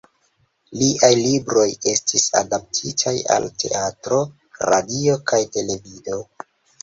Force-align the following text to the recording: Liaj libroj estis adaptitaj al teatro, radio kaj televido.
Liaj 0.77 1.09
libroj 1.17 1.65
estis 1.91 2.23
adaptitaj 2.39 3.13
al 3.35 3.45
teatro, 3.63 4.21
radio 4.71 5.19
kaj 5.33 5.41
televido. 5.59 6.19